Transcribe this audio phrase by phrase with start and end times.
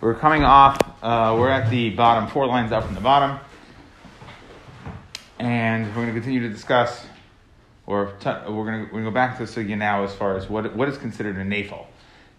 [0.00, 3.40] We're coming off, uh, we're at the bottom, four lines up from the bottom.
[5.40, 7.04] And we're going to continue to discuss,
[7.84, 10.76] or t- we're going to, go back to the sugya now as far as what,
[10.76, 11.86] what is considered a nafel.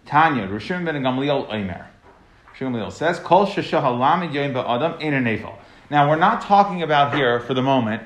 [0.06, 1.86] Tanya, Rishon ben Gamliel Omer.
[2.58, 5.54] Gamliel says, Kol ba'adam in a nafel.
[5.90, 8.02] Now, we're not talking about here, for the moment,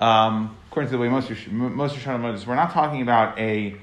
[0.00, 3.76] um, according to the way most most Rishonim we're not talking about a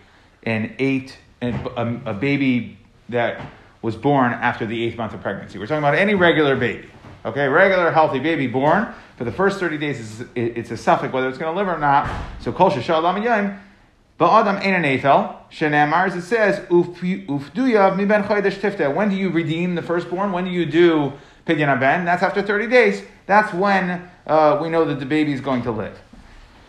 [0.43, 2.77] an eight a, a, baby
[3.09, 3.41] that
[3.81, 5.57] was born after the eighth month of pregnancy.
[5.57, 6.89] We're talking about any regular baby,
[7.25, 10.23] okay, regular healthy baby born for the first thirty days.
[10.35, 12.09] It's a suffix whether it's going to live or not.
[12.41, 13.59] So kol sheshalam yom.
[14.19, 15.37] Ba'adam ein an etel.
[15.49, 18.93] Shenamar, as it says, ufduyav mi ben chodesh.
[18.93, 20.33] When do you redeem the firstborn?
[20.33, 21.13] When do you do
[21.47, 22.03] pidyon ben?
[22.03, 23.01] That's after 30 days.
[23.27, 25.97] That's when uh, we know that the baby is going to live.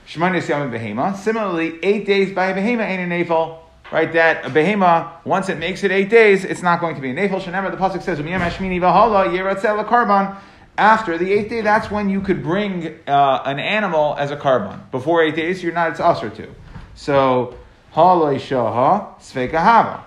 [0.07, 1.17] Shemanis yom behema.
[1.17, 3.59] Similarly, eight days by behema ain't an nafel.
[3.93, 7.11] Right, that a behema, once it makes it eight days, it's not going to be
[7.11, 7.41] a nafel.
[7.41, 10.37] Shenemar, the pasuk says, karban.
[10.79, 14.91] After the eighth day, that's when you could bring uh, an animal as a karban.
[14.93, 16.55] Before eight days, you're not, it's usher to.
[16.95, 17.59] So,
[17.95, 20.05] halay shaha sveka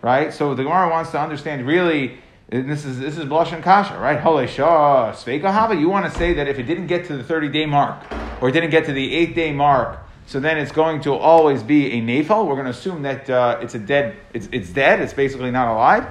[0.00, 0.32] Right?
[0.32, 4.20] So the Gemara wants to understand really this is this is blush and kasha, right?
[4.20, 5.74] Halesha sveika hava.
[5.74, 8.00] You want to say that if it didn't get to the thirty day mark
[8.40, 11.62] or it didn't get to the eighth day mark, so then it's going to always
[11.62, 12.46] be a nafel.
[12.46, 14.16] We're going to assume that uh, it's a dead.
[14.34, 15.00] It's it's dead.
[15.00, 16.06] It's basically not alive.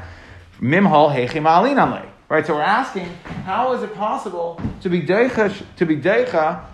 [0.62, 2.48] Mimhal hechim Right.
[2.48, 3.06] So we're asking,
[3.44, 6.66] how is it possible to be deicha to be deicha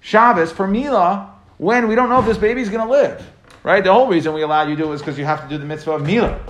[0.00, 3.30] Shabbos for Mila when we don't know if this baby is going to live?
[3.64, 3.82] Right.
[3.82, 5.58] The whole reason we allow you to do it is because you have to do
[5.58, 6.40] the mitzvah of Mila.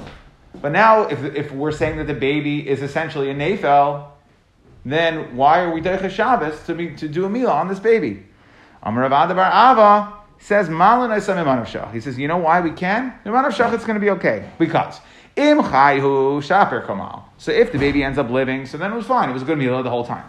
[0.61, 4.09] But now, if, if we're saying that the baby is essentially a nafel,
[4.84, 8.25] then why are we Deicha Shabbos to, be, to do a meal on this baby?
[8.83, 12.61] Amar Bar Ava says, "Malon, I say, 'Mamun of Shach.' He says, you know why
[12.61, 13.15] we can?
[13.25, 14.48] Shach, it's going to be okay.
[14.59, 15.01] Because
[15.37, 17.25] Im Chayhu Shaper Kamal.
[17.39, 19.29] So if the baby ends up living, so then it was fine.
[19.29, 20.25] It was a good meal the whole time.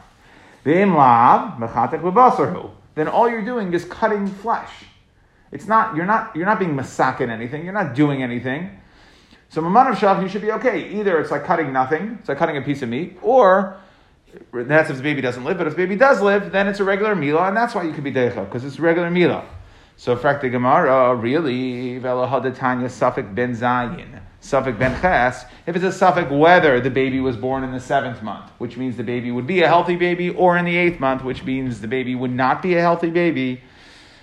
[0.63, 0.91] Then
[3.07, 4.71] all you're doing is cutting flesh.
[5.51, 7.63] It's not, you're not, you're not being masakin anything.
[7.63, 8.81] You're not doing anything.
[9.49, 10.89] So Maman of Shav, you should be okay.
[10.99, 13.77] Either it's like cutting nothing, it's like cutting a piece of meat, or
[14.51, 16.83] that's if the baby doesn't live, but if the baby does live, then it's a
[16.83, 19.45] regular mila, and that's why you could be deicha, because it's regular mila.
[19.99, 25.91] So fact the Gemara, really, Velahadatanya Suffolk ben Zayin, Suffolk ben Ches, if it's a
[25.91, 29.47] Suffolk whether the baby was born in the seventh month, which means the baby would
[29.47, 32.61] be a healthy baby, or in the eighth month, which means the baby would not
[32.61, 33.63] be a healthy baby,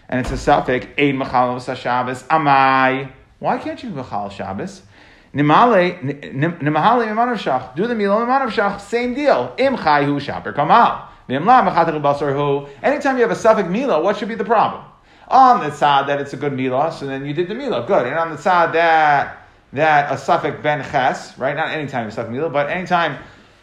[0.08, 3.10] and it's a Suffolk, Ein Machalos Shabbos, Amai.
[3.40, 4.82] Why can't you Machal Shabbos?
[5.34, 6.00] Nimale,
[6.32, 7.74] nimahale imanav shach.
[7.74, 8.80] Do the milo imanav shach.
[8.80, 9.52] Same deal.
[9.58, 11.08] Im chayhu shaper kamal.
[11.28, 14.84] Anytime you have a suffix mila, what should be the problem?
[15.28, 18.06] On the side that it's a good mila, so then you did the mila, good.
[18.06, 19.38] And on the side that
[19.72, 21.56] that a suffix ben ches, right?
[21.56, 23.18] Not anytime a suffix mila, but anytime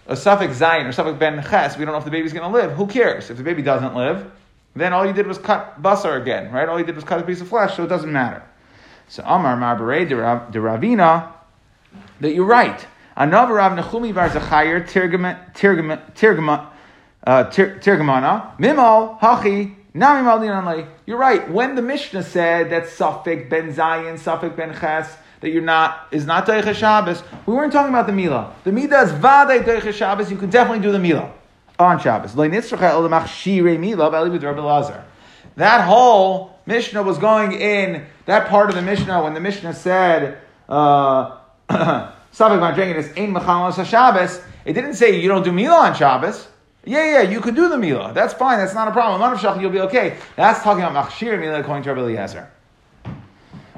[0.08, 2.58] a suffix zayin or suffix ben ches, we don't know if the baby's going to
[2.58, 2.72] live.
[2.74, 3.30] Who cares?
[3.30, 4.30] If the baby doesn't live,
[4.76, 6.68] then all you did was cut basar again, right?
[6.68, 8.44] All you did was cut a piece of flesh, so it doesn't matter.
[9.08, 11.32] So Amar Marbarei de Ravina
[12.22, 12.86] that you're right.
[13.16, 14.82] Another Nechumi Bar Zachayer
[17.24, 21.52] uh, Tirgamana Mimal Hachi You're right.
[21.52, 26.25] When the Mishnah said that Suffolk Ben Zayin, Suffolk Ben Ches, that you're not is
[26.25, 28.53] not Teicha Shabbos, we weren't talking about the Mila.
[28.63, 30.31] The Mila is Vade Teicha Shabbos.
[30.31, 31.34] You can definitely do the Mila
[31.78, 32.35] on Shabbos.
[35.56, 40.38] That whole Mishnah was going in that part of the Mishnah when the Mishnah said.
[40.69, 41.38] Uh,
[41.69, 44.41] Sabik Madrengen is Ein Mechalos Shabbos.
[44.63, 46.47] It didn't say you don't do Mila on Shabbos.
[46.84, 48.12] Yeah, yeah, you could do the Mila.
[48.14, 48.58] That's fine.
[48.58, 49.22] That's not a problem.
[49.22, 50.18] Manav Shach, you'll be okay.
[50.36, 52.50] That's talking about Machshir Mila according to Rabbi Eliezer.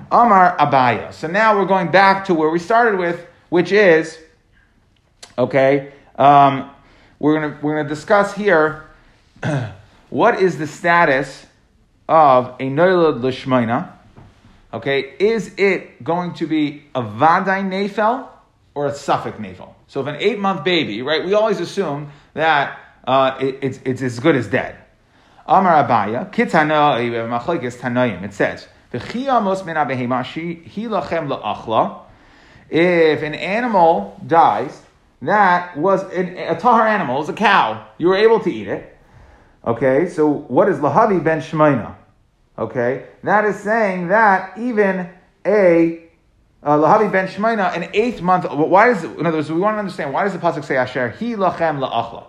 [0.10, 1.12] Amar Abaye.
[1.12, 4.18] So now we're going back to where we started with, which is,
[5.38, 6.70] okay, um,
[7.20, 8.86] we're going we're gonna discuss here
[10.10, 11.46] what is the status
[12.08, 13.92] of a Noilad Lishmaina.
[14.74, 18.28] Okay, is it going to be a Vadai Nefel
[18.76, 19.74] or a Suffolk Nefel?
[19.88, 24.02] So if an eight month baby, right, we always assume that uh, it, it's, it's
[24.02, 24.76] as good as dead.
[25.46, 26.98] Amar Abaye, Kitana,
[27.80, 28.68] Tanoim, it says,
[32.70, 34.82] if an animal dies,
[35.24, 37.88] that was an, a tahar animal, it was a cow.
[37.98, 38.98] You were able to eat it.
[39.66, 41.96] Okay, so what is lahavi ben shmeina?
[42.58, 45.10] Okay, that is saying that even
[45.46, 46.04] a
[46.62, 48.46] uh, lahavi ben shmeina, an eighth month.
[48.52, 51.10] Why does in other words we want to understand why does the pasuk say asher
[51.12, 52.28] he lachem laachla?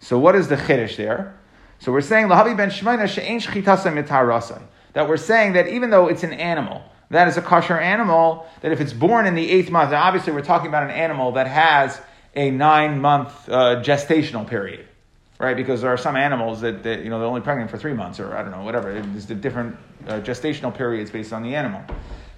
[0.00, 1.34] So what is the chiddush there?
[1.80, 4.62] So we're saying lahavi ben mitarasai.
[4.94, 8.72] That we're saying that even though it's an animal, that is a kosher animal, that
[8.72, 12.00] if it's born in the eighth month, obviously we're talking about an animal that has
[12.34, 14.86] a nine month uh, gestational period,
[15.38, 15.56] right?
[15.56, 18.20] Because there are some animals that, that, you know, they're only pregnant for three months
[18.20, 18.92] or I don't know, whatever.
[18.92, 21.82] There's the different uh, gestational periods based on the animal.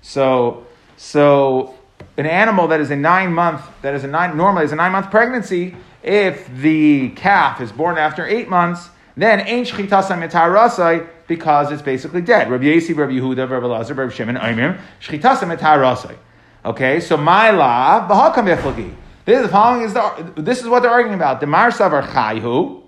[0.02, 0.66] So,
[0.96, 1.74] so
[2.16, 4.92] an animal that is a nine month, that is a nine, normally is a nine
[4.92, 11.70] month pregnancy, if the calf is born after eight months, then ain't shchitasa mitarasai because
[11.70, 12.50] it's basically dead.
[12.50, 16.16] Rabbi Yosi, Rabbi Yehuda, Rabbi Lazar, Rabbi Shimon, Oimim, shchitasa mitarasai.
[16.64, 18.94] Okay, so my law, b'hakam yeflagi.
[19.24, 21.40] This, the following is the, this is what they're arguing about.
[21.40, 22.82] The mar savar chayhu,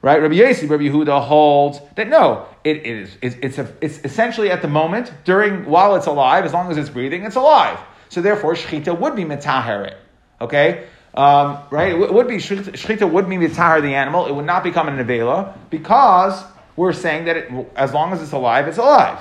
[0.00, 0.20] right?
[0.20, 4.62] Rabbi Yosi, Rabbi Yehuda holds that no, it is it's, it's, a, it's essentially at
[4.62, 7.78] the moment during while it's alive, as long as it's breathing, it's alive.
[8.10, 9.96] So therefore, shchita would be mitaheret.
[10.40, 11.92] Okay, um, right?
[11.92, 14.26] It would be shchita would be mitahar the animal.
[14.26, 16.42] It would not become an nevela because
[16.76, 19.18] we're saying that it, as long as it's alive, it's alive.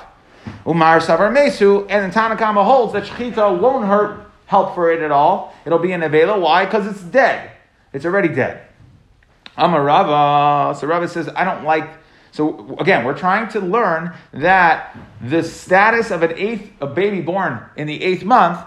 [0.66, 5.12] Umar savar mesu, and the Tanakama holds that shchita won't hurt help for it at
[5.12, 5.54] all.
[5.66, 6.40] It'll be an nevela.
[6.40, 6.66] Why?
[6.66, 7.52] Because it's dead.
[7.94, 8.66] It's already dead.
[9.58, 10.80] Amar Rava.
[10.80, 11.90] So Rava says, I don't like.
[12.32, 17.66] So again, we're trying to learn that the status of an eighth, a baby born
[17.76, 18.66] in the eighth month,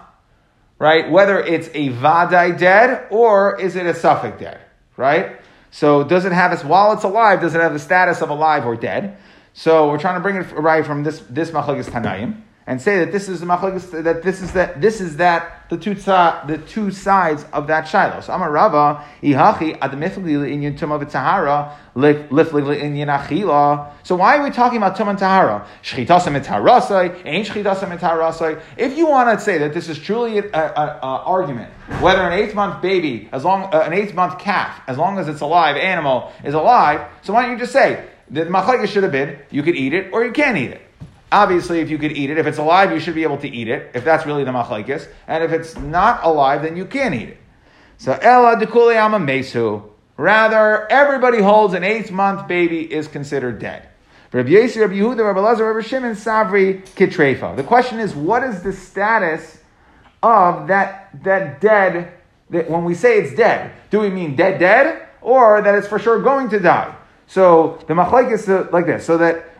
[0.79, 1.11] right?
[1.11, 4.61] Whether it's a vadai dead or is it a suffix dead,
[4.97, 5.41] right?
[5.71, 7.41] So does it have its while it's alive?
[7.41, 9.17] Does it have the status of alive or dead?
[9.55, 13.13] So we're trying to bring it right from this this machlekes tanaim and say that
[13.13, 16.91] this is the machlekes that this is that this is that the two the two
[16.91, 18.21] sides of that shiloh.
[18.21, 23.93] So Amar Rava ihachi admithli inyan tumah v'tahara lifli inyan achila.
[24.03, 25.67] So why are we talking about tumah and tahara?
[25.83, 28.63] Shchitasam etarasai ain't shchitasam etarasai.
[28.79, 31.71] If you want to say that this is truly an argument
[32.01, 35.29] whether an eighth month baby, as long uh, an eighth month calf, as long as
[35.29, 39.13] it's alive animal is alive, so why don't you just say that machlekes should have
[39.13, 40.81] been you could eat it or you can't eat it.
[41.35, 43.67] Obviously, if you could eat it, if it's alive, you should be able to eat
[43.67, 45.09] it, if that's really the machlaikis.
[45.27, 47.39] And if it's not alive, then you can't eat it.
[47.99, 49.83] So, Ella dekule ama mesu.
[50.17, 53.89] Rather, everybody holds an eighth month baby is considered dead.
[54.31, 54.45] The
[57.67, 59.59] question is, what is the status
[60.23, 62.13] of that, that dead,
[62.51, 65.99] that when we say it's dead, do we mean dead, dead, or that it's for
[65.99, 66.95] sure going to die?
[67.27, 69.54] So the machlaik is uh, like this, so that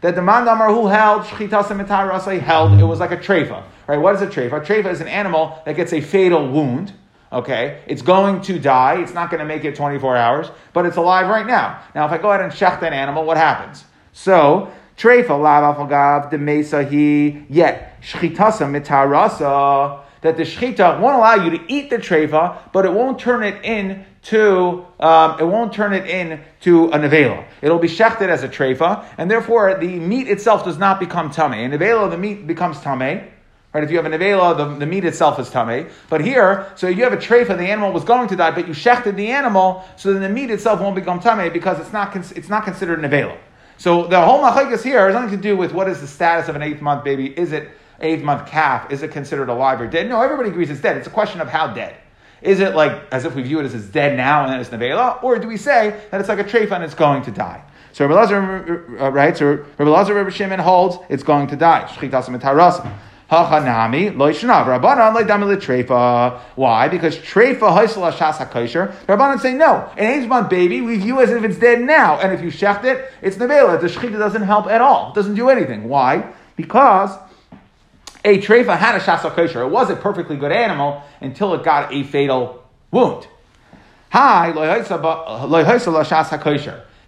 [0.00, 3.62] That the mandamar who held shchitas held it was like a trefa.
[3.86, 3.98] Right?
[3.98, 4.54] What is a trefa?
[4.54, 6.92] A trefa is an animal that gets a fatal wound.
[7.32, 9.00] Okay, it's going to die.
[9.00, 11.80] It's not going to make it 24 hours, but it's alive right now.
[11.94, 13.84] Now, if I go ahead and shecht an animal, what happens?
[14.12, 21.72] So trefa lav de mesahi yet shchitasa mitarasa that the shchita won't allow you to
[21.72, 26.06] eat the trefa, but it won't turn it in to um, it won't turn it
[26.06, 27.46] in to a nevela.
[27.62, 31.54] It'll be shechted as a trefa, and therefore the meat itself does not become tame.
[31.54, 33.28] In nevela, the meat becomes tame.
[33.72, 33.84] Right?
[33.84, 35.88] If you have a nevela, the, the meat itself is tame.
[36.08, 38.74] But here, so you have a trefa, the animal was going to die, but you
[38.74, 42.48] shechted the animal, so then the meat itself won't become tame because it's not it's
[42.48, 43.38] not considered nevela.
[43.78, 46.56] So the whole machakas here has nothing to do with what is the status of
[46.56, 47.26] an eighth month baby.
[47.38, 48.90] Is it eighth month calf?
[48.90, 50.08] Is it considered alive or dead?
[50.08, 50.96] No, everybody agrees it's dead.
[50.96, 51.94] It's a question of how dead.
[52.42, 54.70] Is it like as if we view it as it's dead now and then it's
[54.70, 57.62] nevela, or do we say that it's like a treifa and it's going to die?
[57.92, 61.86] So Rabbi Lazar uh, writes, so Rabbi Lazar Rabbi Shimon holds it's going to die.
[63.30, 64.64] Hachanami loishnav.
[64.66, 66.40] Rabbanan leidami treifa.
[66.56, 66.88] Why?
[66.88, 68.92] Because treifa haisel hashas hakosher.
[69.06, 69.88] Rabbanan say no.
[69.96, 72.84] An eight month baby we view as if it's dead now, and if you shecht
[72.84, 73.80] it, it's nevela.
[73.80, 75.12] The shechita doesn't help at all.
[75.12, 75.88] It doesn't do anything.
[75.88, 76.32] Why?
[76.56, 77.16] Because
[78.24, 79.62] a trefa had a shasa kosher.
[79.62, 83.26] It was a perfectly good animal until it got a fatal wound.
[84.10, 84.82] Hi, la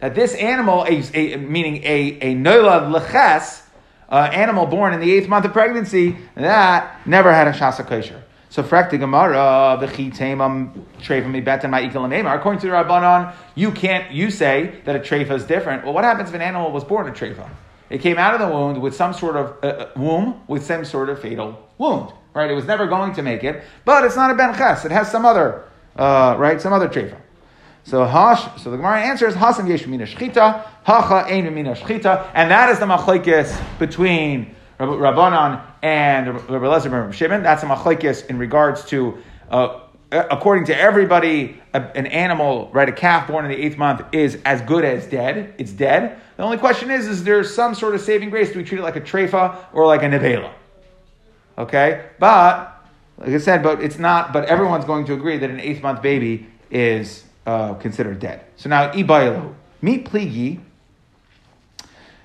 [0.03, 3.63] that this animal, a, a, meaning a, a nola leches,
[4.09, 8.21] uh, animal born in the eighth month of pregnancy, that never had a shasa kosher.
[8.51, 14.11] So frakti gemara v'chitemam treifa mibetan ma'ikal According to the Rabbanon, you can't.
[14.13, 15.85] You say that a treifa is different.
[15.85, 17.49] Well, what happens if an animal was born a treifa?
[17.93, 20.83] It came out of the wound with some sort of uh, uh, womb with some
[20.87, 22.11] sort of fatal wound.
[22.33, 22.51] Right?
[22.51, 24.87] It was never going to make it, but it's not a ben ches.
[24.87, 27.21] It has some other uh, right, some other treifa.
[27.85, 28.63] So hash.
[28.63, 32.79] So the Gemara answers hasan yesh mina shchita, hacha ein mina shchita, and that is
[32.79, 37.43] the machlekes between Rabbanan and Rabbi Lezer and Shimon.
[37.43, 39.19] That's a machlekes in regards to.
[39.51, 39.81] Uh,
[40.13, 44.61] according to everybody, an animal, right, a calf born in the eighth month is as
[44.63, 45.55] good as dead.
[45.59, 46.21] It's dead.
[46.37, 48.53] The only question is, is there some sort of saving grace?
[48.53, 50.53] Do we treat it like a trefa or like a nevela?
[51.57, 52.85] Okay, but
[53.19, 54.33] like I said, but it's not.
[54.33, 58.45] But everyone's going to agree that an eighth month baby is uh, considered dead.
[58.57, 60.61] So now ibaylo meet pligi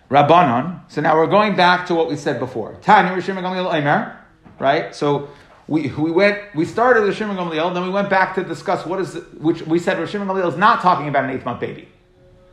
[0.10, 0.82] rabbanon.
[0.90, 2.78] So now we're going back to what we said before.
[2.82, 4.16] Tanya Rishim
[4.60, 4.96] Right.
[4.96, 5.30] So
[5.68, 9.00] we, we went we started with Shimon Gamliel, then we went back to discuss what
[9.02, 11.88] is which we said Rosh Shimon Gamliel is not talking about an eighth month baby.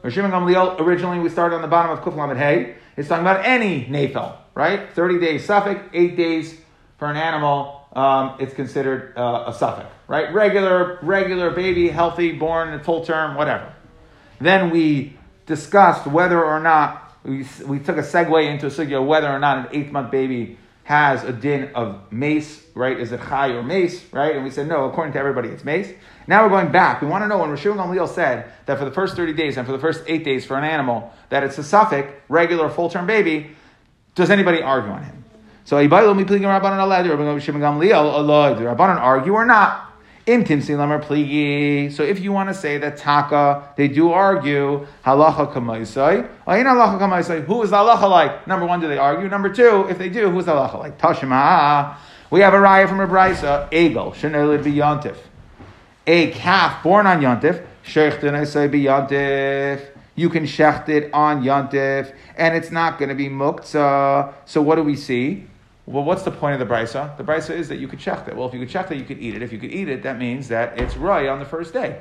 [0.02, 2.74] Rosh Shimon Gamliel originally we started on the bottom of Kuf Lamed Hay.
[2.96, 4.92] It's talking about any nafel, right?
[4.92, 6.58] Thirty days suffix, eight days
[6.98, 7.82] for an animal.
[7.94, 10.34] Um, it's considered uh, a suffix, right?
[10.34, 13.72] Regular regular baby, healthy, born at full term, whatever.
[14.40, 15.16] Then we
[15.46, 19.58] discussed whether or not we, we took a segue into a sugya whether or not
[19.58, 22.98] an eighth month baby has a din of mace, right?
[22.98, 24.36] Is it chai or mace, right?
[24.36, 25.90] And we said no, according to everybody, it's mace.
[26.26, 27.00] Now we're going back.
[27.00, 29.66] We want to know when Rishon Gamliel said that for the first 30 days and
[29.66, 33.06] for the first eight days for an animal, that it's a suffix, regular full term
[33.06, 33.50] baby,
[34.14, 35.24] does anybody argue on him?
[35.64, 35.78] So,
[38.64, 39.83] Rabbanan argue or not?
[40.26, 46.26] So if you want to say that taka, they do argue halacha kamaisai.
[46.46, 47.44] Oh, halacha kamaisai.
[47.44, 48.46] Who is the halacha like?
[48.46, 49.28] Number one, do they argue?
[49.28, 50.98] Number two, if they do, who's the halacha like?
[50.98, 51.96] Tashima.
[52.30, 53.70] We have a raya from a brisa.
[53.70, 55.16] Egel biyantif.
[56.06, 57.62] A calf born on yantif.
[57.84, 58.32] Shechtin
[58.70, 59.90] biyantif.
[60.16, 64.32] You can shecht it on yantif, and it's not going to be muktzah.
[64.46, 65.48] So what do we see?
[65.86, 67.14] Well, what's the point of the brisa?
[67.18, 68.34] The brisa is that you could check it.
[68.34, 69.42] Well, if you could check it, you could eat it.
[69.42, 72.00] If you could eat it, that means that it's right on the first day.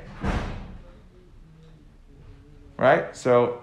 [2.77, 3.15] Right?
[3.15, 3.61] So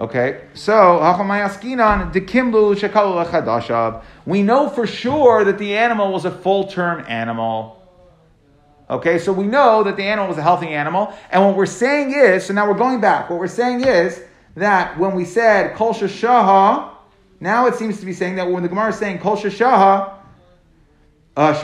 [0.00, 0.98] Okay, so
[4.24, 7.86] we know for sure that the animal was a full term animal.
[8.88, 12.14] Okay, so we know that the animal was a healthy animal, and what we're saying
[12.14, 13.28] is, so now we're going back.
[13.28, 14.22] What we're saying is
[14.54, 16.94] that when we said kol shaha,
[17.38, 20.14] now it seems to be saying that when the Gemara is saying kol shaha,
[21.36, 21.60] uh,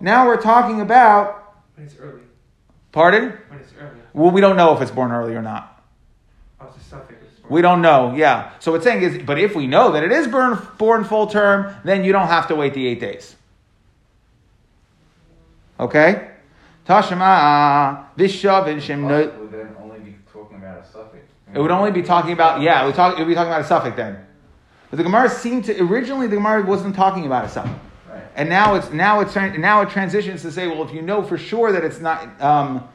[0.00, 1.54] now we're talking about.
[1.74, 2.20] When it's early.
[2.92, 3.32] Pardon?
[3.48, 4.00] When it's early.
[4.12, 5.75] Well, we don't know if it's born early or not.
[7.48, 8.52] We don't know, yeah.
[8.58, 11.74] So what's saying is, but if we know that it is born, born full term,
[11.84, 13.36] then you don't have to wait the eight days.
[15.78, 16.30] Okay?
[16.86, 19.26] Tashma vishavin shem no.
[19.26, 21.24] Would then only be talking about a suffix.
[21.52, 22.86] It would only be talking about yeah.
[22.86, 23.14] We talk.
[23.14, 24.24] It would be talking about a suffix then.
[24.90, 27.74] But the Gemara seemed to originally the Gemara wasn't talking about a suffix.
[28.08, 28.22] Right.
[28.36, 31.36] And now it's now it's now it transitions to say, well, if you know for
[31.36, 32.88] sure that it's not um,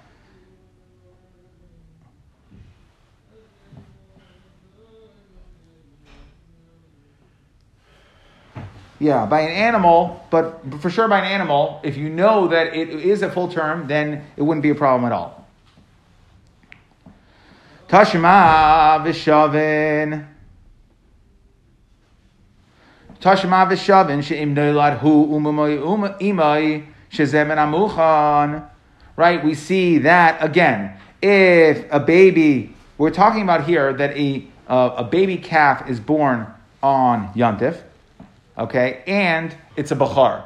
[9.01, 12.87] Yeah, by an animal, but for sure by an animal, if you know that it
[12.87, 15.47] is a full term, then it wouldn't be a problem at all.
[17.89, 20.27] Tashma v'shavin.
[23.19, 28.69] Tashma v'shavin she'im noilad hu umay imay shezemen amuchan.
[29.15, 30.95] Right, we see that again.
[31.23, 36.45] If a baby, we're talking about here that a, uh, a baby calf is born
[36.83, 37.81] on Yantif,
[38.57, 40.43] Okay, and it's a bachar.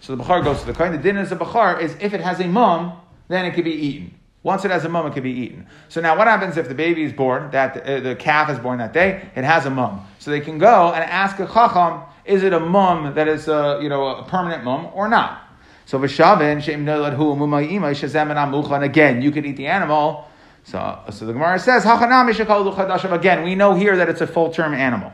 [0.00, 0.92] So the bachar goes to the kohen.
[0.92, 2.92] The din is a bachar is if it has a mum,
[3.28, 4.14] then it can be eaten.
[4.42, 5.66] Once it has a mum, it can be eaten.
[5.90, 8.78] So now, what happens if the baby is born that uh, the calf is born
[8.78, 9.28] that day?
[9.36, 12.60] It has a mum, so they can go and ask a chacham, is it a
[12.60, 15.42] mum that is a you know a permanent mum or not?
[15.84, 20.28] So v'shavin sheim imay shazem again, you could eat the animal.
[20.64, 25.12] So, so the Gemara says, Again, we know here that it's a full term animal.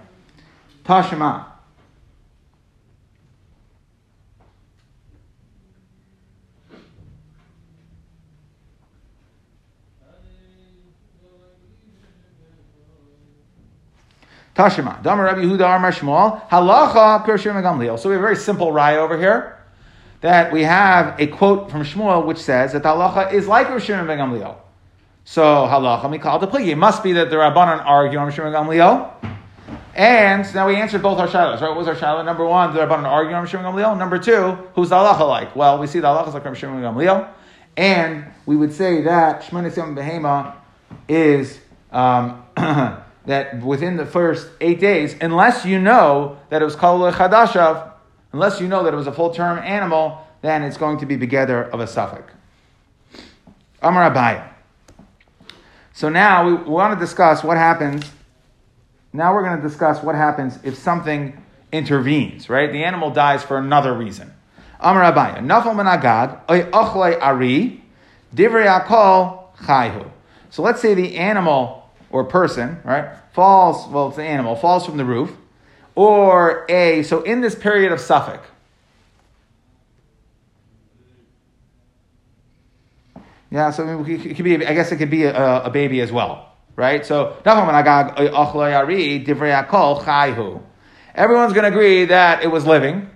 [0.84, 1.46] Tashima.
[14.56, 15.02] Tashima.
[15.02, 16.48] Dama Rabbi Yehuda Amar Shmuel.
[16.48, 17.98] Halacha Pirshim Gamliel.
[17.98, 19.58] So we have a very simple rye over here.
[20.22, 23.82] That we have a quote from Shmuel which says that the halacha is like Rav
[23.82, 24.56] Shimon ben Gamliel.
[25.24, 26.68] So halacha mikal the pligi.
[26.68, 29.12] It must be that the Rabbanan argue on Shimon Gamliel.
[29.94, 31.68] And now we answered both our shilas, right?
[31.68, 32.24] What was our shilah?
[32.24, 33.98] Number one, the Rabbanan argue on Shimon Gamliel.
[33.98, 35.54] Number two, who's the halacha like?
[35.54, 37.28] Well, we see the halacha is like Rav Shimon Gamliel.
[37.76, 40.54] And we would say that Shemon Behema
[41.08, 41.60] is
[41.92, 42.42] um,
[43.26, 47.92] that within the first eight days, unless you know that it was kol chadashav,
[48.32, 51.16] unless you know that it was a full term animal, then it's going to be
[51.16, 52.32] together of a suffix.
[53.82, 54.48] Amar Abaye.
[55.92, 58.10] So now we want to discuss what happens.
[59.12, 61.42] Now we're going to discuss what happens if something
[61.72, 62.70] intervenes, right?
[62.70, 64.32] The animal dies for another reason.
[64.78, 65.38] Amar Abaye.
[65.38, 67.82] Nafal menagag, oy ari,
[68.34, 70.10] divrei akol chayhu.
[70.50, 71.85] So let's say the animal
[72.16, 75.36] or person, right, falls, well, it's an animal, falls from the roof,
[75.94, 78.42] or a, so in this period of Suffolk,
[83.50, 84.66] Yeah, so I it could be.
[84.66, 87.06] I guess it could be a, a baby as well, right?
[87.06, 87.84] So everyone's
[91.52, 93.08] going to agree that it was living.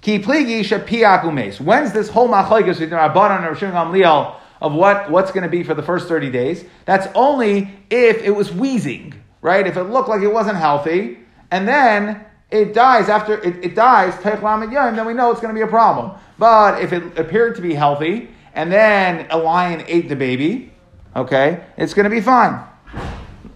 [0.00, 5.32] Ki pligi shapiak When's this whole machlekes between Rabbanan and Rishon Gamliel of what, what's
[5.32, 6.64] going to be for the first 30 days?
[6.84, 9.66] That's only if it was wheezing, right?
[9.66, 11.18] If it looked like it wasn't healthy,
[11.50, 15.64] and then it dies after it, it dies, then we know it's going to be
[15.64, 16.12] a problem.
[16.38, 20.72] But if it appeared to be healthy, and then a lion ate the baby,
[21.14, 22.62] okay, it's going to be fine.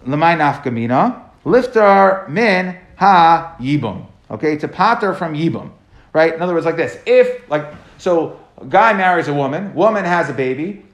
[0.05, 4.07] Lemay nafkamina, liftar min ha yibum.
[4.31, 5.71] Okay, it's a pater from yibum
[6.15, 6.33] right?
[6.33, 6.97] In other words, like this.
[7.05, 7.65] If, like,
[7.97, 10.85] so a guy marries a woman, woman has a baby,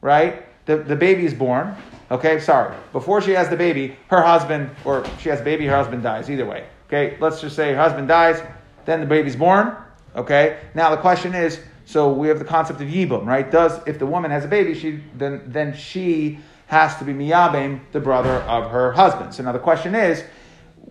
[0.00, 0.66] right?
[0.66, 1.76] The, the baby is born.
[2.10, 2.74] Okay, sorry.
[2.92, 6.30] Before she has the baby, her husband, or she has a baby, her husband dies.
[6.30, 6.66] Either way.
[6.86, 8.42] Okay, let's just say her husband dies,
[8.84, 9.76] then the baby's born.
[10.14, 13.50] Okay, now the question is, so we have the concept of yibum, right?
[13.50, 17.80] Does if the woman has a baby, she then then she has to be miyabim,
[17.92, 19.34] the brother of her husband.
[19.34, 20.24] So now the question is,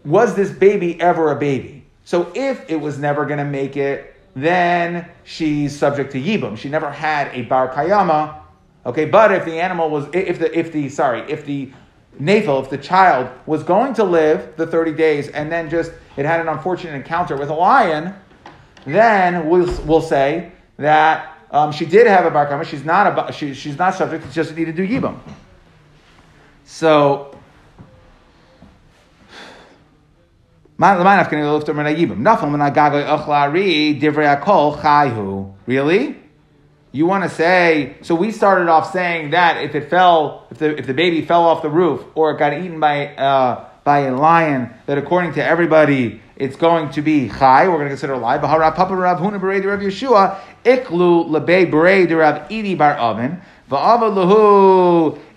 [0.05, 1.85] was this baby ever a baby?
[2.05, 6.57] So if it was never going to make it, then she's subject to yibum.
[6.57, 8.41] She never had a bar kayama.
[8.85, 11.71] Okay, but if the animal was, if the, if the, sorry, if the
[12.19, 16.25] navel, if the child was going to live the 30 days and then just, it
[16.25, 18.13] had an unfortunate encounter with a lion,
[18.85, 22.65] then we'll, we'll say that um, she did have a bar kayama.
[22.65, 25.19] She's not a, she, she's not subject, she just need to do yibum.
[26.65, 27.32] So
[35.65, 36.17] Really?
[36.91, 40.77] You want to say, so we started off saying that if it fell, if the,
[40.77, 44.13] if the baby fell off the roof or it got eaten by, uh, by a
[44.13, 47.69] lion, that according to everybody, it's going to be chai.
[47.69, 48.15] We're going to consider
[49.39, 51.29] Berei Rav Yeshua Iklu
[52.49, 53.41] Idi Bar Oven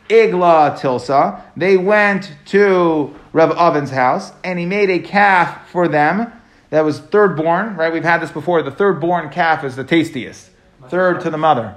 [0.08, 1.42] Igla Tilsa.
[1.56, 6.32] They went to Rav Oven's house, and he made a calf for them
[6.70, 7.92] that was third born, right?
[7.92, 8.62] We've had this before.
[8.62, 10.50] The third born calf is the tastiest.
[10.88, 11.76] Third to the mother.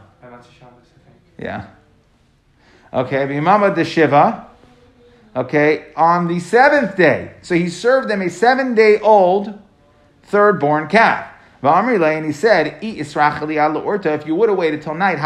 [1.38, 1.68] Yeah.
[2.92, 4.48] Okay, Bimama de Shiva.
[5.36, 7.34] Okay, on the seventh day.
[7.44, 9.58] So he served them a seven day old
[10.24, 11.34] third born calf.
[11.62, 15.20] And he said, Eat If you would have waited till night,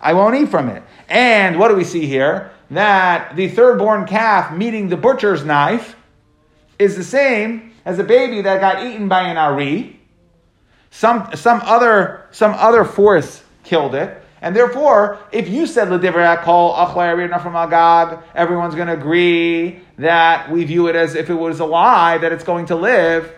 [0.00, 0.82] I won't eat from it.
[1.08, 2.52] And what do we see here?
[2.70, 5.96] that the third-born calf meeting the butcher's knife
[6.78, 10.00] is the same as a baby that got eaten by an ari.
[10.90, 14.16] Some, some, other, some other force killed it.
[14.42, 15.88] And therefore, if you said
[17.54, 22.32] Agag, everyone's going to agree that we view it as if it was alive, that
[22.32, 23.30] it's going to live.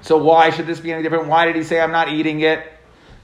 [0.00, 1.28] So why should this be any different?
[1.28, 2.73] Why did he say I'm not eating it?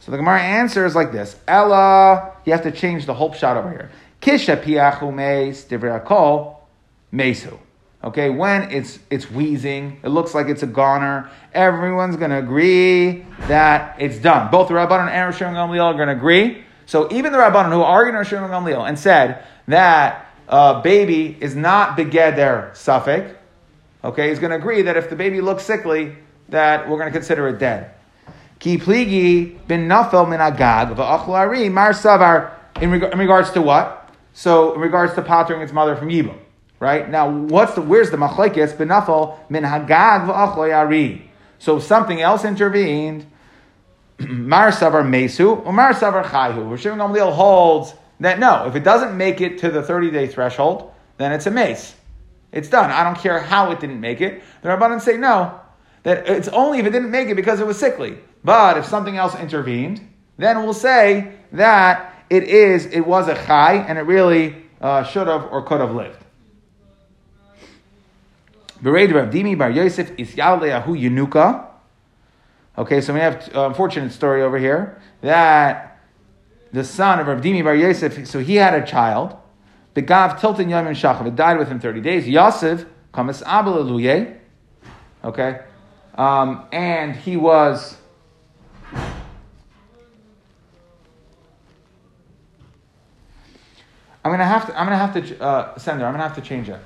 [0.00, 3.70] So the Gemara answers like this: Ella, you have to change the whole shot over
[3.70, 3.90] here.
[4.20, 6.56] Kisha piachu meis divrakol
[7.12, 7.58] mesu.
[8.02, 11.30] Okay, when it's it's wheezing, it looks like it's a goner.
[11.52, 14.50] Everyone's going to agree that it's done.
[14.50, 16.64] Both the Rabbanon and Rosh Gamliel are going to agree.
[16.86, 21.98] So even the Rabbanon who argued Rosh Gamliel and said that uh, baby is not
[21.98, 23.34] begeder suffix,
[24.02, 26.16] okay, he's going to agree that if the baby looks sickly,
[26.48, 27.92] that we're going to consider it dead.
[28.60, 34.14] Ki pligi bin nafel min agag v'achlari mar savar in regards to what?
[34.34, 36.38] So in regards to pattering its mother from Yibum,
[36.78, 37.08] right?
[37.08, 41.22] Now, what's the where's the machlekes benafal min hagag v'achloyari?
[41.58, 43.26] So something else intervened.
[44.20, 47.32] Mar savar mesu or mar savar chayhu.
[47.32, 51.46] Holds that no, if it doesn't make it to the thirty day threshold, then it's
[51.46, 51.94] a mace.
[52.52, 52.90] It's done.
[52.90, 54.42] I don't care how it didn't make it.
[54.60, 55.58] The Rabbanan say no,
[56.02, 58.18] that it's only if it didn't make it because it was sickly.
[58.42, 60.06] But if something else intervened,
[60.38, 65.26] then we'll say that it is, it was a chai, and it really uh, should
[65.26, 66.24] have or could have lived.
[69.58, 70.10] Bar Yosef.
[72.78, 76.00] Okay, so we have an unfortunate story over here that
[76.72, 79.36] the son of Rav Dimi Bar Yosef, so he had a child.
[79.92, 82.28] The Gav Tilton Yom and Shachav, it died within 30 days.
[82.28, 84.00] Yosef, Kamas Abel
[85.22, 85.60] Okay,
[86.14, 87.99] um, and he was
[94.24, 94.78] I'm gonna have to.
[94.78, 96.06] I'm gonna have to uh, send her.
[96.06, 96.78] I'm gonna have to change it.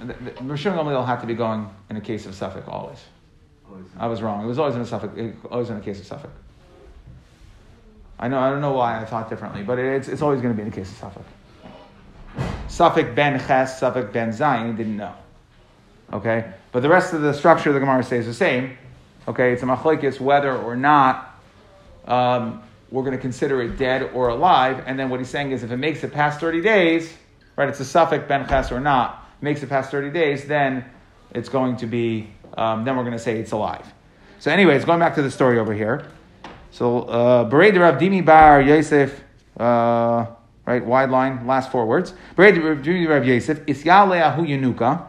[0.00, 2.98] Rishon Gamliel had to be going in a case of Suffolk always.
[3.68, 3.86] always.
[3.98, 4.44] I was wrong.
[4.44, 5.12] It was always in a Suffolk.
[5.50, 6.32] Always in a case of Suffolk.
[8.18, 8.38] I know.
[8.40, 10.70] I don't know why I thought differently, but it's it's always going to be in
[10.70, 11.26] the case of Suffolk.
[12.66, 14.76] Suffolk ben ches, suffix ben zayin.
[14.76, 15.14] Didn't know.
[16.12, 18.76] Okay, but the rest of the structure of the Gemara stays the same.
[19.28, 21.40] Okay, it's a machlekes whether or not
[22.06, 22.62] um,
[22.94, 24.84] we're going to consider it dead or alive.
[24.86, 27.12] And then what he's saying is if it makes it past 30 days,
[27.56, 30.84] right, it's a suffix, ben ches or not, makes it past 30 days, then
[31.32, 33.84] it's going to be, um, then we're going to say it's alive.
[34.38, 36.06] So, anyways, going back to the story over here.
[36.70, 39.24] So, uh, Bered Rav Dimi Bar Yosef,
[39.58, 40.26] uh,
[40.64, 42.14] right, wide line, last four words.
[42.36, 45.04] Bered Rav Dimi Rav Yosef, Isyaleahu Yanuka.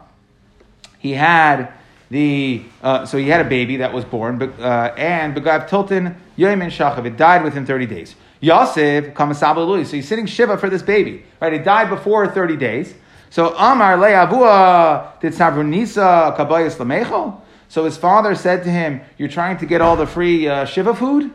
[0.98, 1.72] He had
[2.10, 6.16] the, uh, so he had a baby that was born, but, uh, and Begav Tilton
[6.38, 8.14] Yoimin Shachav, it died within 30 days.
[8.40, 11.52] Yosef, Kamasabah so he's sitting Shiva for this baby, right?
[11.52, 12.94] It died before 30 days.
[13.30, 17.40] So Amar le'avua did Sabrunisa kabayas lamecho.
[17.68, 20.94] So his father said to him, "You're trying to get all the free uh, shiva
[20.94, 21.32] food.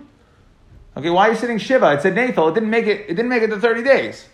[0.95, 1.91] Okay, why are you sitting shiva?
[1.93, 2.49] It said Nathal.
[2.49, 3.01] It didn't make it.
[3.09, 4.27] It didn't make it to 30 days.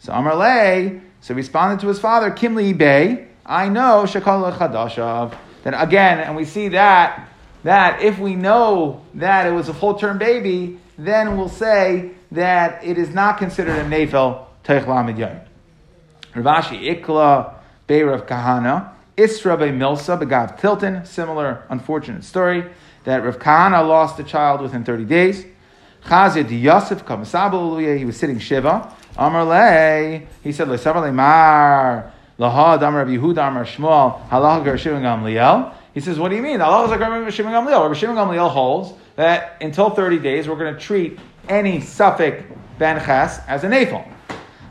[0.00, 3.28] So Amar le, so responded to his father, Kimli Bey.
[3.46, 5.34] I know shakal chadashav.
[5.68, 7.28] Then again, and we see that
[7.62, 12.82] that if we know that it was a full term baby, then we'll say that
[12.82, 14.86] it is not considered a nafel teich
[15.18, 15.40] yom.
[16.32, 17.52] Ravashi ikla
[17.86, 21.04] beirav kahana isra be milsa begav tilton.
[21.04, 22.64] Similar unfortunate story
[23.04, 25.44] that Rav Kahana lost a child within 30 days.
[26.06, 28.90] Chazir di Yosef kamasabal He was sitting shiva.
[29.18, 30.22] Amar le.
[30.42, 30.78] He said le
[32.38, 35.74] mar lahad amar Yehuda amar Shmuel halach gar Gamliel.
[35.92, 36.60] He says, what do you mean?
[36.60, 37.82] Like Rabbi Gamliel.
[37.82, 42.44] Rabbi Shimon Gamliel holds that until 30 days, we're going to treat any suffix
[42.78, 44.06] ben ches as a nathal.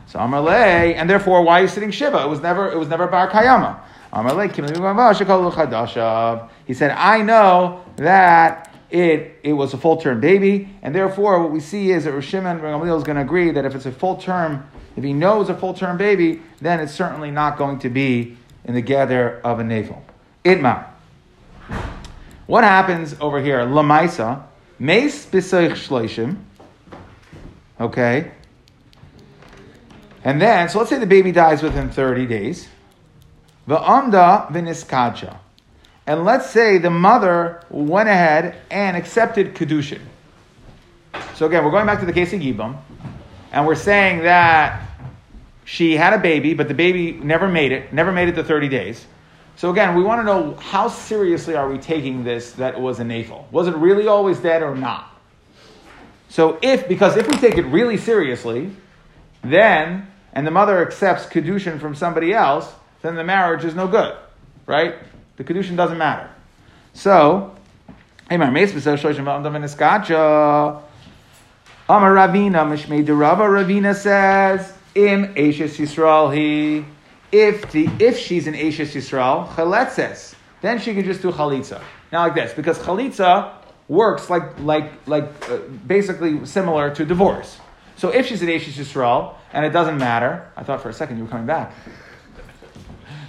[0.06, 2.22] So Amarle, and therefore, why are you sitting Shiva?
[2.22, 3.80] It was never, it was never Bar Kayama.
[6.64, 11.52] He said, I know that it, it was a full term baby, and therefore what
[11.52, 13.92] we see is that Rishimon and Gamliel is going to agree that if it's a
[13.92, 14.66] full term,
[14.98, 18.74] if he knows a full term baby, then it's certainly not going to be in
[18.74, 20.02] the gather of a navel.
[20.44, 20.86] Itmar.
[22.46, 23.60] What happens over here?
[23.60, 24.42] Lamaisa,
[24.80, 26.38] Mace Bisoich Shloishim.
[27.80, 28.32] Okay.
[30.24, 32.66] And then, so let's say the baby dies within 30 days.
[33.68, 35.36] Va'amda v'niskacha.
[36.08, 40.00] And let's say the mother went ahead and accepted Kedushin.
[41.36, 42.78] So again, we're going back to the case of Yibam,
[43.52, 44.87] and we're saying that
[45.68, 48.70] she had a baby, but the baby never made it, never made it to 30
[48.70, 49.04] days.
[49.56, 53.00] So again, we want to know how seriously are we taking this that it was
[53.00, 53.46] a navel?
[53.50, 55.10] Was it really always dead or not?
[56.30, 58.70] So if, because if we take it really seriously,
[59.44, 64.16] then, and the mother accepts Kedushin from somebody else, then the marriage is no good,
[64.64, 64.94] right?
[65.36, 66.30] The Kedushin doesn't matter.
[66.94, 67.54] So,
[68.30, 68.48] hey, my
[71.90, 76.84] Amar Ravina, Mishmei Ravina says, Im Ashes Yisrael he
[77.30, 81.80] if the if she's an Ashes Yisrael, chaletzes, then she can just do chalitza.
[82.10, 83.54] Now like this, because chalitza
[83.86, 87.58] works like like like uh, basically similar to divorce.
[87.96, 91.18] So if she's an Ashes Yisrael and it doesn't matter, I thought for a second
[91.18, 91.72] you were coming back.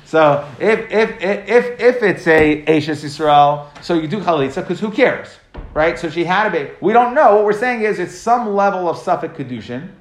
[0.06, 4.90] So if if if if it's a Ashes Yisrael, so you do chalitza because who
[4.90, 5.28] cares,
[5.76, 6.00] right?
[6.00, 6.72] So she had a baby.
[6.82, 7.36] We don't know.
[7.36, 9.92] What we're saying is it's some level of suffix kedushin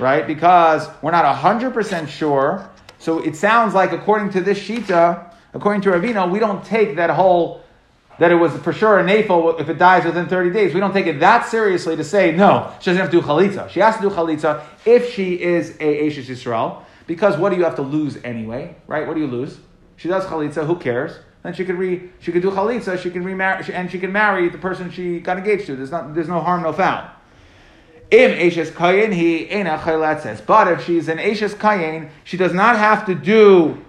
[0.00, 0.26] right?
[0.26, 2.68] Because we're not 100% sure.
[2.98, 7.10] So it sounds like, according to this Shita, according to Ravina, we don't take that
[7.10, 7.62] whole,
[8.18, 10.74] that it was for sure a nafel if it dies within 30 days.
[10.74, 13.68] We don't take it that seriously to say, no, she doesn't have to do chalitza.
[13.70, 16.82] She has to do chalitza if she is a Ashes Yisrael.
[17.06, 19.06] Because what do you have to lose anyway, right?
[19.06, 19.58] What do you lose?
[19.96, 21.18] She does chalitza, who cares?
[21.42, 24.48] Then she could re, she could do chalitza, she can remarry, and she can marry
[24.48, 25.76] the person she got engaged to.
[25.76, 27.10] There's not, there's no harm, no foul.
[28.10, 30.44] Im Ashes Kayin, he Ena Chayletzes.
[30.44, 33.84] But if she's an Ashes Kayin, she does not have to do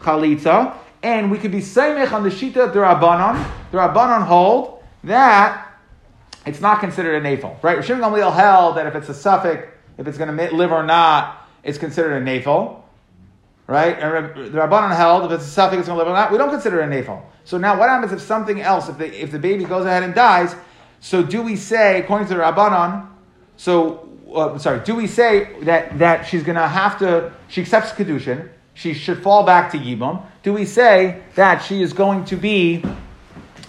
[0.00, 0.76] Chalitza.
[1.02, 2.72] And we could be Seimech on the Shita.
[2.72, 2.78] The
[3.78, 5.78] Rabbanon hold that
[6.46, 7.62] it's not considered a nafel.
[7.62, 7.78] Right?
[7.78, 11.46] Rishim Gamliel held that if it's a suffix, if it's going to live or not,
[11.62, 12.82] it's considered a nafel.
[13.66, 13.98] Right?
[13.98, 16.32] And the Rabbanon held if it's a suffix, it's going to live or not.
[16.32, 17.22] We don't consider it a nafel.
[17.44, 20.14] So now what happens if something else, if the, if the baby goes ahead and
[20.14, 20.54] dies,
[21.00, 23.08] so do we say, according to the Rabbanon,
[23.56, 27.92] so, uh, sorry, do we say that, that she's going to have to, she accepts
[27.92, 30.22] Kedushin, she should fall back to Yibam?
[30.42, 32.84] Do we say that she is going to be,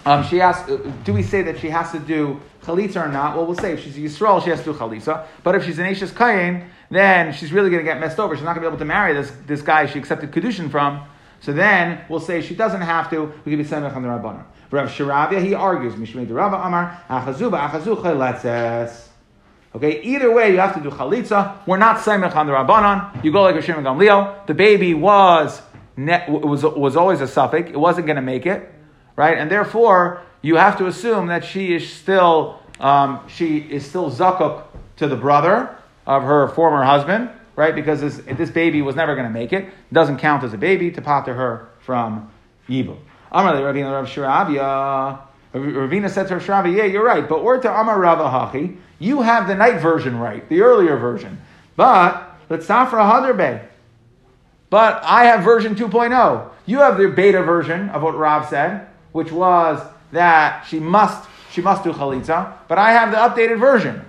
[0.04, 3.34] um, she has, uh, do we say that she has to do Chalitza or not?
[3.34, 5.26] Well, we'll say if she's a Yisrael, she has to do Chalitza.
[5.42, 8.36] But if she's an Ashes Kayin, then she's really going to get messed over.
[8.36, 11.06] She's not going to be able to marry this, this guy she accepted Kedushin from.
[11.40, 13.32] So then we'll say she doesn't have to.
[13.44, 14.44] We can be semech on the rabbanon.
[14.70, 19.07] Rav Shiravia he argues Mishmei the Rabba Amar Achazuba Achazu Chayletzes.
[19.74, 21.66] Okay, either way, you have to do chalitza.
[21.66, 23.22] We're not semech on the rabbanon.
[23.22, 24.46] You go like a Gamliel.
[24.46, 25.60] The baby was
[25.96, 27.70] was was always a suffix.
[27.70, 28.72] It wasn't going to make it,
[29.16, 29.36] right?
[29.36, 34.64] And therefore, you have to assume that she is still um, she is still zakuk
[34.96, 35.76] to the brother
[36.06, 37.74] of her former husband, right?
[37.74, 39.64] Because this, this baby was never going to make it.
[39.64, 42.30] It doesn't count as a baby to pater her from
[42.68, 42.98] Yibum.
[43.30, 45.28] Amar Ravina Rav.
[45.54, 47.28] Ravina said to Rav Shiravia, yeah, you're right.
[47.28, 51.40] But or to Amar Hachi, you have the night version right, the earlier version.
[51.76, 53.64] But let's stop for a Hadarbe.
[54.70, 56.50] But I have version 2.0.
[56.66, 59.80] You have the beta version of what Rav said, which was
[60.12, 62.52] that she must she must do chalitza.
[62.68, 64.04] But I have the updated version.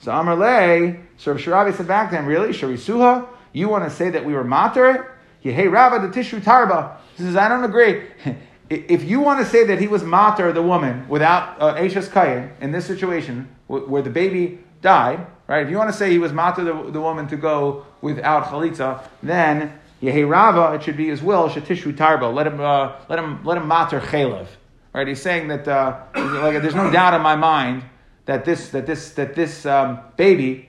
[0.00, 2.50] So Amar Lay, so Shirabi said back to him, really?
[2.50, 3.26] Sharisuha?
[3.52, 5.16] You want to say that we were mater?
[5.40, 6.96] Hey, Rava, the Tishu Tarba.
[7.16, 8.02] He says, I don't agree.
[8.72, 12.50] if you want to say that he was mater, the woman, without uh, Ashes Kayin,
[12.60, 15.64] in this situation, where the baby died, right?
[15.64, 19.02] If you want to say he was mater, the, the woman, to go without chalitza,
[19.22, 22.32] then Yehi Rava, it should be his will, Shatishu Tarba.
[22.32, 24.46] Let him, uh, let him, let him mater chelev.
[24.92, 25.06] Right?
[25.06, 27.84] He's saying that, uh, like, there's no doubt in my mind
[28.26, 30.68] that this, that this, that this um, baby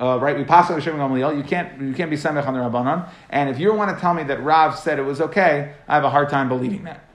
[0.00, 0.36] uh, right?
[0.36, 1.36] We pass on Gamliel.
[1.36, 3.08] You can't you can't be semech on the Rabbanon.
[3.30, 6.04] And if you want to tell me that Rav said it was okay, I have
[6.04, 7.07] a hard time believing that.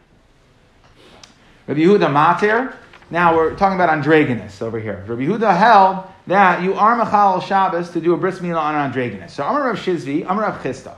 [1.66, 2.76] Rabbi Yehuda Matir.
[3.10, 5.06] Now we're talking about androgynous over here.
[5.08, 9.34] Rabbi Yehuda held that you are mechal Shabbos to do a bris milah on androgynous.
[9.34, 10.98] So Amar Rav Shizvi, Amar Rav Chisda.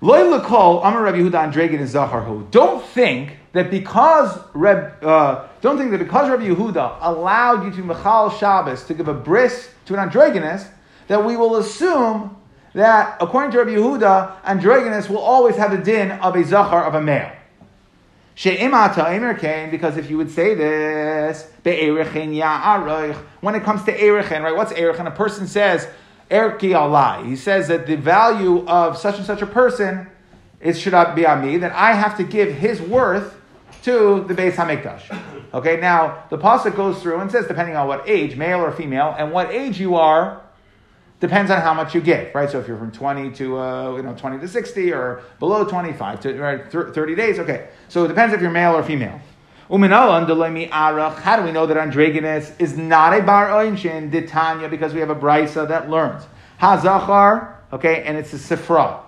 [0.00, 2.50] Loy lekol Amar Rabbi Yehuda androgynous zaharhu.
[2.50, 7.82] Don't think that because Reb, uh, don't think that because Rabbi Yehuda allowed you to
[7.82, 10.66] mechal Shabbos to give a bris to an androgynous,
[11.08, 12.38] that we will assume
[12.72, 16.94] that according to Rabbi Yehuda, androgynous will always have the din of a Zahar of
[16.94, 17.32] a male.
[18.42, 24.56] Because if you would say this, when it comes to Erechin, right?
[24.56, 25.06] What's Erechin?
[25.06, 25.86] A person says,
[26.30, 27.26] Erki Alai.
[27.26, 30.06] He says that the value of such and such a person
[30.60, 33.34] is should be on me, that I have to give his worth
[33.82, 35.10] to the Beis Hamikdash.
[35.52, 39.14] Okay, now the pasuk goes through and says, depending on what age, male or female,
[39.18, 40.42] and what age you are,
[41.20, 42.50] depends on how much you give, right?
[42.50, 46.20] So if you're from 20 to uh, you know 20 to 60 or below 25
[46.20, 47.68] to right, 30 days, okay.
[47.88, 49.20] So it depends if you're male or female.
[49.68, 55.10] How do we know that androgynous is not a bar oinshin ditanya because we have
[55.10, 56.24] a brisa that learns
[56.60, 59.00] hazachar, okay, and it's a sifra.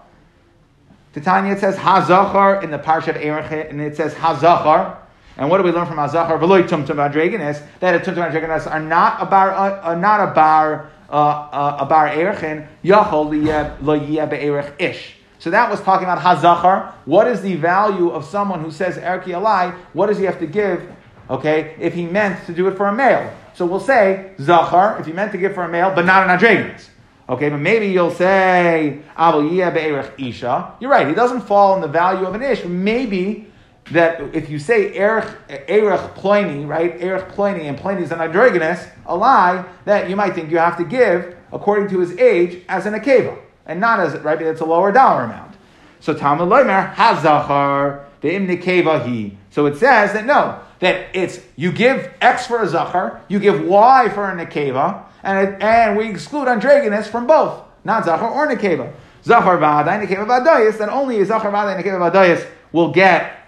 [1.12, 4.96] Titania, it says Hazachar in the Parsha of Erech, and it says Hazachar.
[5.36, 6.38] And what do we learn from Hazachar?
[6.40, 10.90] Veloy Tumtum Androgynous, that a Tumtum Androgynous are not a bar, uh, not a bar,
[11.12, 11.14] Uh,
[11.52, 15.16] uh, a bar Erechin, Yachol Lo Yeh Ish.
[15.38, 16.92] So that was talking about Hazachar.
[17.04, 19.74] What is the value of someone who says Erki Alai?
[19.92, 20.90] What does he have to give?
[21.28, 23.30] Okay, if he meant to do it for a male.
[23.52, 26.30] So we'll say Zachar, if he meant to give for a male, but not an
[26.30, 26.88] Androgynous.
[27.28, 30.74] Okay, but maybe you'll say Isha.
[30.80, 31.06] You're right.
[31.06, 32.64] He doesn't fall in the value of an ish.
[32.64, 33.51] Maybe
[33.90, 37.00] that if you say erich erich ploini, right?
[37.00, 40.76] Erich ploini and ploini is an androgynous, a lie that you might think you have
[40.78, 44.40] to give according to his age as an akeva, and not as right.
[44.40, 45.54] It's a lower dollar amount.
[46.00, 49.36] So Talmud Leimer hazachar ve'im nekeva he.
[49.50, 53.64] So it says that no, that it's you give X for a zachar, you give
[53.64, 58.48] Y for a nekeva and, it, and we exclude androgynous from both, not zachar or
[58.48, 58.92] nekeva.
[59.24, 63.41] Zachar v'adai nekeva v'adayis, then only a zachar v'adai nekeva v'adayis will get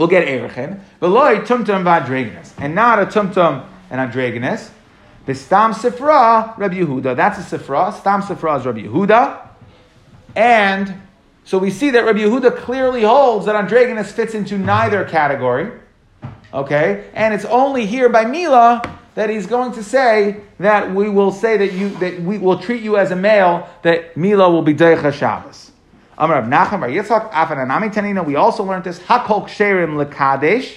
[0.00, 0.80] will get erechin.
[1.02, 4.70] V'loy tumtum v'androgynous, and not a tumtum and androgynous.
[5.26, 7.14] The stam sifra Rabbi Yehuda.
[7.14, 7.92] That's a sifra.
[7.92, 9.48] Stam sifra is Rabbi Yehuda,
[10.34, 10.94] and
[11.44, 15.70] so we see that Rabbi Yehuda clearly holds that androgynous fits into neither category.
[16.54, 18.82] Okay, and it's only here by Mila
[19.14, 22.82] that he's going to say that we will say that you that we will treat
[22.82, 25.69] you as a male that Mila will be Deicha Shabbos.
[26.20, 28.22] Amar Nachum Bar Yitzchak Afananami Tanina.
[28.22, 30.76] We also learned this Hakol Ksherim Lekadesh.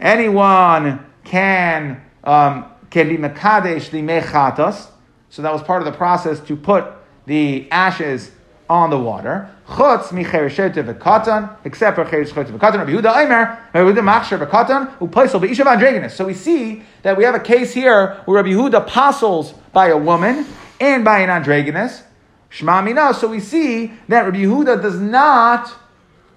[0.00, 4.88] Anyone can um, can be Mekadesh the Mechatas.
[5.30, 6.86] So that was part of the process to put
[7.26, 8.32] the ashes
[8.68, 9.48] on the water.
[9.68, 12.78] Chutz mi chereshet v'katan, except for chereshet v'katan.
[12.78, 16.16] Rabbi Yehuda Aimer, Rabbi Yehuda machsher v'katan, u'plaisel b'ishav androgynous.
[16.16, 19.96] So we see that we have a case here where Rabbi Yehuda apostles by a
[19.96, 20.46] woman
[20.80, 22.02] and by an androgynous.
[22.50, 23.14] Shema mina.
[23.14, 25.72] So we see that Rabbi Yehuda does not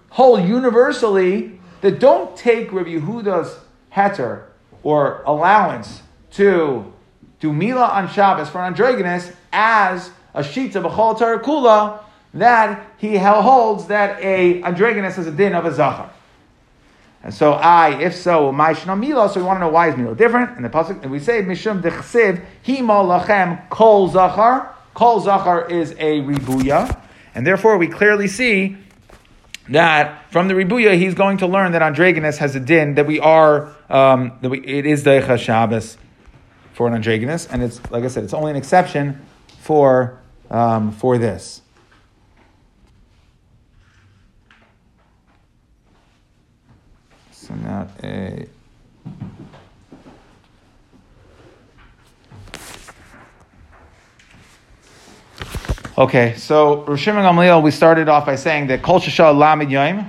[0.09, 3.59] hold universally that don't take Rabbi Yehuda's
[3.93, 4.43] heter
[4.83, 6.91] or allowance to
[7.39, 13.17] do mila on Shabbos for androgynous as a sheet of a chol kula that he
[13.17, 16.09] holds that a androgynous is a din of a zachar.
[17.23, 19.29] And so I, if so, my mila.
[19.29, 20.55] So we want to know why is mila different.
[20.55, 24.73] And the pasuk, and we say mishum dechsiv himo lachem kol zachar.
[24.93, 26.99] Kol zachar is a ribuya,
[27.33, 28.77] and therefore we clearly see
[29.69, 33.19] that from the ribuya he's going to learn that androgynous has a din that we
[33.19, 35.97] are um, that we, it is the Shabbos.
[36.73, 39.25] for an androgynous, and it's like I said, it's only an exception
[39.59, 41.61] for um, for this.
[47.31, 48.47] So now a.
[55.97, 60.07] Okay, so Roshim Gamliel, we started off by saying that Kol Shashah Lamid Yom,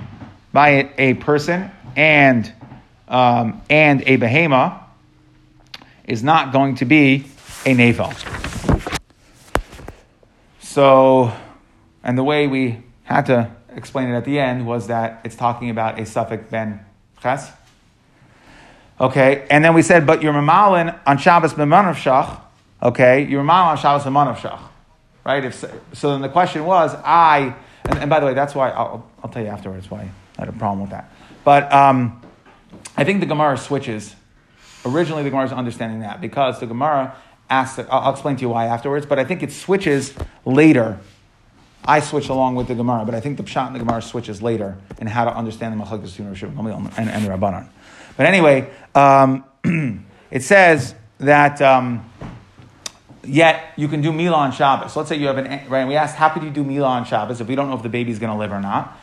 [0.53, 2.49] by a person and
[3.09, 4.81] um, and a behema,
[6.05, 7.25] is not going to be
[7.65, 8.13] a navel.
[10.61, 11.33] So,
[12.01, 15.69] and the way we had to explain it at the end was that it's talking
[15.69, 16.79] about a safek ben
[17.21, 17.51] ches.
[19.01, 22.39] Okay, and then we said, but you're mamalin on Shabbos b'manav shach.
[22.81, 24.69] Okay, you're mamalin on Shabbos b'manav shach.
[25.25, 25.45] Right?
[25.45, 27.55] If so, so, then the question was, I,
[27.85, 30.49] and, and by the way, that's why I'll, I'll, tell you afterwards why I had
[30.49, 31.09] a problem with that.
[31.45, 32.21] But um,
[32.97, 34.15] I think the Gemara switches.
[34.85, 37.15] Originally, the Gemara is understanding that because the Gemara
[37.49, 37.79] asked.
[37.79, 39.05] I'll, I'll explain to you why afterwards.
[39.05, 40.13] But I think it switches
[40.45, 40.99] later.
[41.85, 44.41] I switch along with the Gemara, but I think the Pshat in the Gemara switches
[44.41, 47.67] later in how to understand the Machlekes and, and the Rabbanan.
[48.15, 49.43] But anyway, um,
[50.31, 51.61] it says that.
[51.61, 52.09] Um,
[53.23, 54.95] Yet you can do Mila on Shabbos.
[54.95, 55.87] Let's say you have an right.
[55.87, 57.89] We asked, how could you do Mila on Shabbos if we don't know if the
[57.89, 58.97] baby's going to live or not?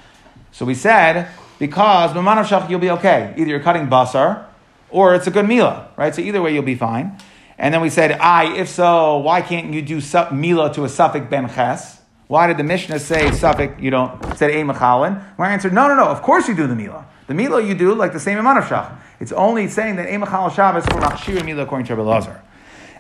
[0.53, 1.29] So we said
[1.59, 3.35] because B'manav Shach you'll be okay.
[3.37, 4.45] Either you're cutting basar
[4.91, 6.15] or it's a good Mila, right?
[6.15, 7.19] So either way you'll be fine.
[7.59, 10.01] And then we said, I, if so, why can't you do
[10.33, 12.01] Mila to a safek ben ches?
[12.27, 15.23] Why did the Mishnah say safek, you don't, said a mechalin?
[15.39, 17.07] I answered, no, no, no, of course you do the Mila.
[17.27, 18.97] The Mila you do like the same amount of Shach.
[19.21, 22.50] It's only saying that a mechal Shabbos for Machshir Mila according to Rabbi.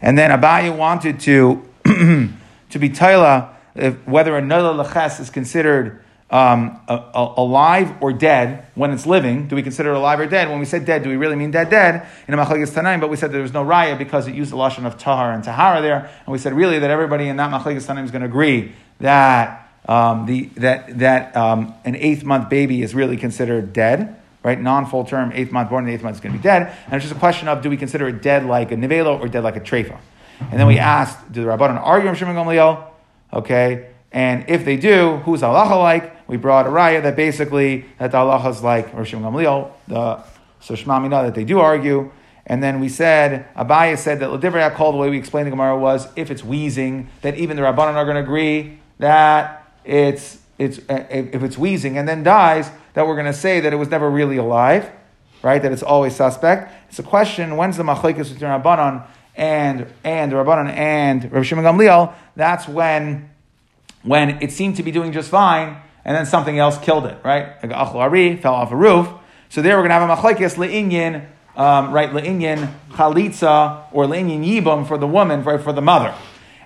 [0.01, 3.55] And then Abaye wanted to to be taila
[4.05, 9.49] whether another leches is considered um, a, a, alive or dead when it's living.
[9.49, 10.49] Do we consider it alive or dead?
[10.49, 12.07] When we said dead, do we really mean dead, dead?
[12.29, 14.87] In machlekes tanaim, but we said there was no raya because it used the lashon
[14.87, 18.05] of tahar and tahara there, and we said really that everybody in that machlekes tanaim
[18.05, 22.95] is going to agree that um, the that that um, an eighth month baby is
[22.95, 24.61] really considered dead right?
[24.61, 26.75] Non-full term, eighth month born, the eighth month is going to be dead.
[26.87, 29.29] And it's just a question of do we consider it dead like a nivelo or
[29.29, 29.99] dead like a trefa?
[30.41, 30.85] And then we mm-hmm.
[30.85, 32.85] asked, do the Rabbanon argue on Shimon Gamliel?
[33.33, 33.91] Okay.
[34.13, 36.29] And if they do, who's halacha like?
[36.29, 40.25] We brought a raya that basically that the halacha is like Rosh Gamliel, the
[40.61, 42.11] so Shmamina that they do argue.
[42.47, 45.79] And then we said, Abaye said that Ladivra call the way we explained the Gemara
[45.79, 50.79] was if it's wheezing, that even the Rabbanon are going to agree that it's, it's,
[50.89, 54.11] if it's wheezing and then dies, that we're going to say that it was never
[54.11, 54.91] really alive,
[55.43, 55.61] right?
[55.63, 56.73] That it's always suspect.
[56.89, 62.15] It's a question: When's the machlekes between Rabbanon and and Rabbanon and Rav Shimon Gamliel?
[62.37, 63.31] That's when
[64.03, 67.63] when it seemed to be doing just fine, and then something else killed it, right?
[67.63, 69.09] Like Ari fell off a roof.
[69.49, 71.27] So there we're going to have a machlekes le'inyin,
[71.57, 72.11] um, right?
[72.11, 75.61] Le'inyin chalitza or le'inyin yibum for the woman, right?
[75.61, 76.15] For the mother.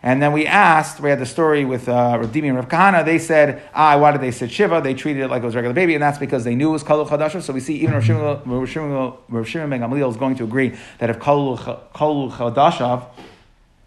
[0.04, 3.06] And then we asked, we had the story with uh, Rav Dimi and Rav Kahana.
[3.06, 4.82] They said, ah, why did they sit Shiva?
[4.82, 6.72] They treated it like it was a regular baby, and that's because they knew it
[6.72, 7.40] was Kalu Chadasha.
[7.40, 11.58] So we see even Rav Shimon Ben Gamliel is going to agree that if Kalu
[11.94, 13.06] Chadashav,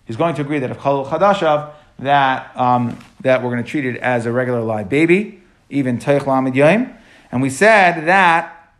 [0.05, 3.85] he's going to agree that if Kalu Chadashav, that, um, that we're going to treat
[3.85, 6.95] it as a regular live baby, even Teich Lamid Yom.
[7.31, 8.73] And we said that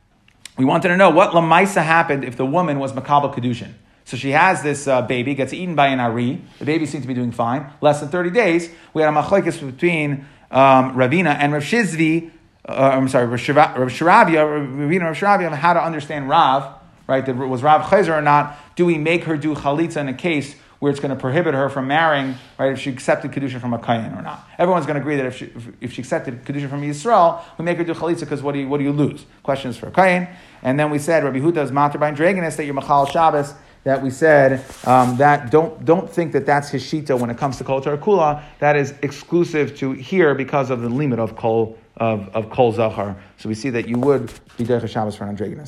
[0.57, 3.73] we wanted to know what Lamaisa happened if the woman was Makabal Kedushin.
[4.07, 6.41] So she has this uh, baby, gets eaten by an Ari.
[6.59, 7.69] The baby seems to be doing fine.
[7.81, 12.31] Less than 30 days, we had a machlekes between um, Ravina and Rav Shizvi,
[12.69, 16.73] uh, I'm sorry, Rav Shiravia, Ravina Rav Shiravia, on how to understand Rav,
[17.05, 17.25] right?
[17.25, 18.57] That was Rav Chayzer or not.
[18.77, 21.67] Do we make her do chalitza in a case where it's going to prohibit her
[21.67, 24.47] from marrying, right, if she accepted Kedusha from a Kayan or not.
[24.59, 27.77] Everyone's going to agree that if she, if, she accepted Kedusha from Yisrael, we make
[27.77, 29.25] her do Chalitza because what do you, what do you lose?
[29.43, 30.27] Questions for Kayan.
[30.61, 33.53] And then we said, Rabbi Huda is Mater by androgynous, that you're Machal Shabbos,
[33.87, 37.57] that we said um, that don't don't think that that's his shita when it comes
[37.57, 38.43] to kol kula.
[38.59, 43.15] That is exclusive to here because of the limit of kol of, of kol zachar.
[43.37, 45.65] So we see that you would be derech Shabbos for an androgynous.